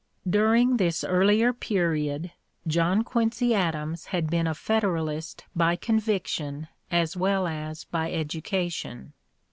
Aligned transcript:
During 0.27 0.77
this 0.77 1.03
earlier 1.03 1.53
period 1.53 2.31
John 2.65 3.03
Quincy 3.03 3.53
Adams 3.53 4.05
had 4.05 4.31
been 4.31 4.47
a 4.47 4.55
Federalist 4.55 5.43
by 5.55 5.75
conviction 5.75 6.69
as 6.89 7.15
well 7.15 7.45
as 7.45 7.83
by 7.83 8.11
education. 8.11 9.13